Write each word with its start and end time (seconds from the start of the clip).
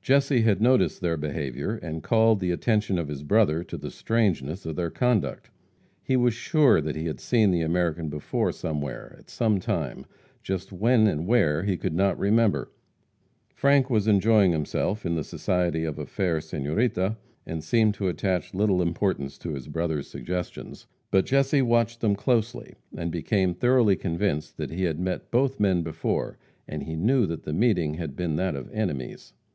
Jesse 0.00 0.40
had 0.40 0.62
noticed 0.62 1.02
their 1.02 1.18
behavior, 1.18 1.76
and 1.76 2.02
called 2.02 2.40
the 2.40 2.52
attention 2.52 2.98
of 2.98 3.08
his 3.08 3.22
brother 3.22 3.62
to 3.64 3.76
the 3.76 3.90
strangeness 3.90 4.64
of 4.64 4.76
their 4.76 4.88
conduct. 4.88 5.50
He 6.02 6.16
was 6.16 6.32
sure 6.32 6.80
that 6.80 6.96
he 6.96 7.04
had 7.04 7.20
seen 7.20 7.50
the 7.50 7.60
American 7.60 8.08
before 8.08 8.50
somewhere, 8.50 9.14
at 9.18 9.28
some 9.28 9.60
time, 9.60 10.06
just 10.42 10.72
when 10.72 11.06
and 11.06 11.26
where 11.26 11.64
he 11.64 11.76
could 11.76 11.92
not 11.92 12.18
remember. 12.18 12.72
Frank 13.54 13.90
was 13.90 14.08
enjoying 14.08 14.52
himself 14.52 15.04
in 15.04 15.16
the 15.16 15.22
society 15.22 15.84
of 15.84 15.98
a 15.98 16.06
fair 16.06 16.40
senorita, 16.40 17.18
and 17.44 17.62
seemed 17.62 17.92
to 17.92 18.08
attach 18.08 18.54
little 18.54 18.80
importance 18.80 19.36
to 19.36 19.50
his 19.52 19.68
brother's 19.68 20.06
suggestions. 20.08 20.86
But 21.10 21.26
Jesse 21.26 21.60
watched 21.60 22.00
them 22.00 22.16
closely, 22.16 22.76
and 22.96 23.10
became 23.12 23.52
thoroughly 23.52 23.96
convinced 23.96 24.56
that 24.56 24.70
he 24.70 24.84
had 24.84 24.98
met 24.98 25.30
both 25.30 25.60
men 25.60 25.82
before, 25.82 26.38
and 26.66 26.84
he 26.84 26.96
knew 26.96 27.26
that 27.26 27.42
the 27.42 27.52
meeting 27.52 27.92
had 27.96 28.16
been 28.16 28.36
that 28.36 28.54
of 28.56 28.70
enemies. 28.72 29.34